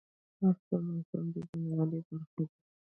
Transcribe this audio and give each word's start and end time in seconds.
نفت 0.41 0.61
د 0.69 0.71
افغانستان 0.79 1.25
د 1.33 1.35
بڼوالۍ 1.49 2.01
برخه 2.09 2.41
ده. 2.47 2.55